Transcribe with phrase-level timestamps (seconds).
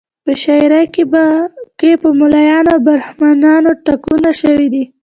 [0.25, 0.83] په شاعري
[1.79, 4.83] کې په ملایانو او برهمنانو ټکونه شوي دي.